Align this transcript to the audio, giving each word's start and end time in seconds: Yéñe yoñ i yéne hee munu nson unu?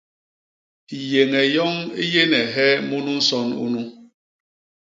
Yéñe 1.11 1.41
yoñ 1.55 1.75
i 2.01 2.03
yéne 2.13 2.41
hee 2.53 2.75
munu 2.87 3.13
nson 3.19 3.47
unu? 3.65 3.81